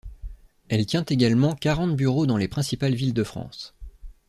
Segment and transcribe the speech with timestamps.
[0.67, 3.75] Elle tient également quarante bureaux dans les principales villes de France.